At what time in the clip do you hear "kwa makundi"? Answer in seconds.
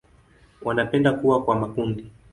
1.43-2.11